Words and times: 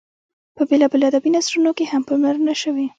په 0.55 0.61
بېلابېلو 0.69 1.07
ادبي 1.09 1.29
نثرونو 1.35 1.71
کې 1.77 1.85
هم 1.91 2.01
پاملرنه 2.09 2.53
شوې. 2.61 2.85